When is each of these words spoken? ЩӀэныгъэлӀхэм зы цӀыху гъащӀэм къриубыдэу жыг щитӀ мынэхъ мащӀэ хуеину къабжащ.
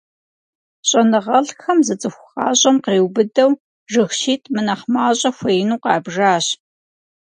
ЩӀэныгъэлӀхэм 0.87 1.79
зы 1.85 1.95
цӀыху 2.01 2.27
гъащӀэм 2.31 2.77
къриубыдэу 2.83 3.51
жыг 3.91 4.11
щитӀ 4.19 4.49
мынэхъ 4.53 4.85
мащӀэ 4.93 5.31
хуеину 5.37 5.81
къабжащ. 5.83 6.45